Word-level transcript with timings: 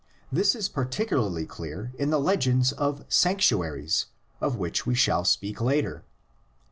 This 0.31 0.55
is 0.55 0.67
particularly 0.67 1.45
clear 1.45 1.91
in 1.95 2.09
the 2.09 2.19
legends 2.19 2.71
of 2.71 3.05
sanctuaries, 3.07 4.07
of 4.41 4.55
which 4.55 4.83
we 4.83 4.95
shall 4.95 5.23
speak 5.25 5.61
later. 5.61 6.03